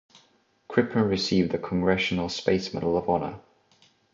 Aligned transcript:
Crippen 0.67 1.03
received 1.07 1.51
the 1.51 1.59
Congressional 1.59 2.27
Space 2.27 2.73
Medal 2.73 2.97
of 2.97 3.07
Honor. 3.07 3.39